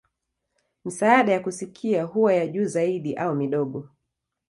Misaada 0.85 1.31
ya 1.31 1.39
kusikia 1.39 2.03
huwa 2.03 2.33
ya 2.33 2.47
juu 2.47 2.65
zaidi 2.65 3.15
au 3.15 3.35
midogo. 3.35 3.89